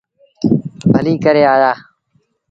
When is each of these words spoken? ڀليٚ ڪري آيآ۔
ڀليٚ 0.93 1.21
ڪري 1.23 1.43
آيآ۔ 1.53 1.71